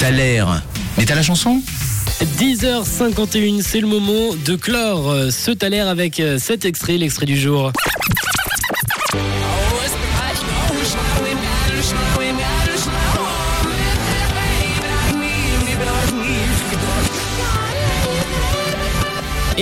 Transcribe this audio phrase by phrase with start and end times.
[0.00, 0.62] T'as l'air.
[0.96, 1.60] Mais t'as la chanson
[2.38, 7.38] 10h51, c'est le moment de clore euh, ce Thaler avec euh, cet extrait, l'extrait du
[7.38, 7.70] jour.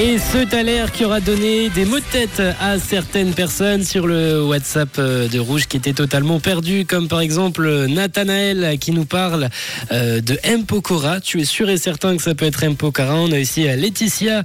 [0.00, 4.44] Et ce Thaler qui aura donné des mots de tête à certaines personnes sur le
[4.44, 9.48] WhatsApp euh, de Rouge qui était totalement perdu, comme par exemple Nathanaël qui nous parle
[9.90, 10.66] euh, de M.
[10.66, 11.20] Pokora.
[11.20, 12.76] Tu es sûr et certain que ça peut être M.
[12.76, 13.16] Pokora.
[13.16, 14.44] On a aussi euh, Laetitia.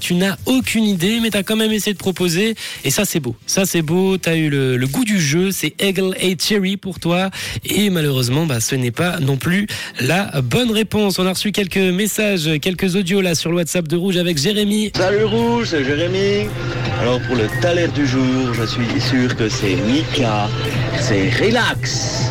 [0.00, 2.54] tu n'as aucune idée, mais tu as quand même essayé de proposer.
[2.84, 3.34] Et ça, c'est beau.
[3.44, 4.18] Ça, c'est beau.
[4.18, 5.50] Tu as eu le, le, goût du jeu.
[5.50, 7.30] C'est Eagle et Cherry pour toi.
[7.64, 9.66] Et malheureusement, bah, ce n'est pas non plus
[9.98, 11.18] la bonne réponse.
[11.18, 14.91] On a reçu quelques messages, quelques audios là sur le WhatsApp de Rouge avec Jérémy.
[14.96, 16.48] Salut Rouge, c'est Jérémy.
[17.00, 20.48] Alors pour le taler du jour, je suis sûr que c'est Mika.
[21.00, 22.30] C'est relax.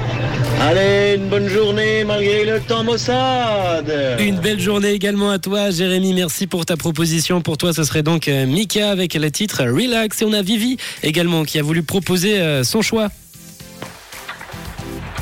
[0.61, 3.91] Allez, une bonne journée malgré le temps maussade.
[4.19, 6.13] Une belle journée également à toi, Jérémy.
[6.13, 7.41] Merci pour ta proposition.
[7.41, 10.21] Pour toi, ce serait donc euh, Mika avec le titre Relax.
[10.21, 13.09] Et on a Vivi également qui a voulu proposer euh, son choix.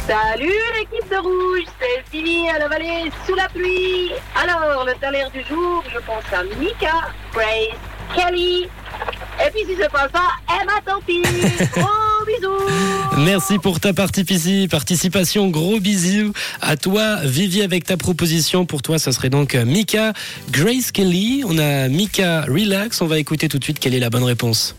[0.10, 4.10] Salut l'équipe de rouge, c'est Vivi à la vallée sous la pluie.
[4.42, 7.78] Alors, le salaire du jour, je pense à Mika, Grace,
[8.16, 8.64] Kelly.
[8.64, 11.22] Et puis si c'est pas ça, Emma tant pis.
[11.74, 13.20] Gros bisous.
[13.20, 15.50] Merci pour ta participation.
[15.50, 18.66] Gros bisous à toi, Vivi, avec ta proposition.
[18.66, 20.14] Pour toi, ça serait donc Mika,
[20.50, 21.44] Grace Kelly.
[21.46, 23.00] On a Mika Relax.
[23.04, 24.76] On va écouter tout de suite quelle est la bonne réponse.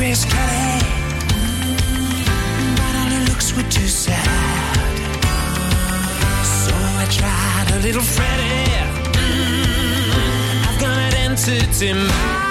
[0.00, 0.99] were
[7.82, 8.76] little Freddie.
[9.16, 12.49] Mm, I've got an entity mind.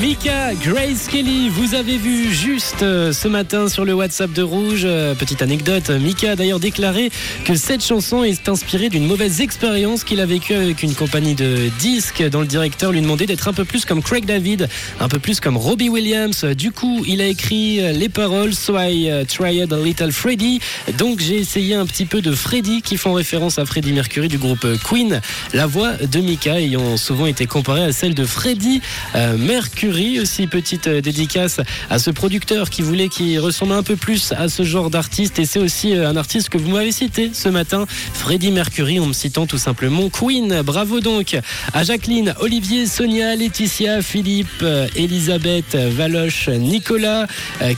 [0.00, 4.82] Mika, Grace Kelly, vous avez vu juste euh, ce matin sur le WhatsApp de Rouge,
[4.84, 7.10] euh, petite anecdote, Mika a d'ailleurs déclaré
[7.44, 11.70] que cette chanson est inspirée d'une mauvaise expérience qu'il a vécue avec une compagnie de
[11.78, 14.68] disques dont le directeur lui demandait d'être un peu plus comme Craig David,
[14.98, 16.44] un peu plus comme Robbie Williams.
[16.44, 20.60] Du coup, il a écrit euh, les paroles So I tried a little Freddy.
[20.96, 24.38] Donc j'ai essayé un petit peu de Freddy qui font référence à Freddie Mercury du
[24.38, 25.20] groupe Queen.
[25.52, 28.80] La voix de Mika ayant souvent été comparée à celle de Freddie
[29.14, 29.65] Mercury.
[29.74, 30.20] Curie.
[30.20, 31.60] Aussi, petite euh, dédicace
[31.90, 35.38] à ce producteur qui voulait qu'il ressemble un peu plus à ce genre d'artiste.
[35.38, 39.06] Et c'est aussi euh, un artiste que vous m'avez cité ce matin, Freddie Mercury, en
[39.06, 40.62] me citant tout simplement Queen.
[40.62, 41.36] Bravo donc
[41.72, 47.26] à Jacqueline, Olivier, Sonia, Laetitia, Philippe, euh, Elisabeth, Valoche, Nicolas,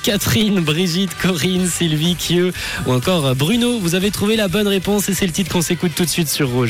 [0.02, 2.52] Catherine, Brigitte, Corinne, Sylvie, Kieu
[2.86, 3.78] ou encore Bruno.
[3.78, 6.28] Vous avez trouvé la bonne réponse et c'est le titre qu'on s'écoute tout de suite
[6.28, 6.66] sur Rouge.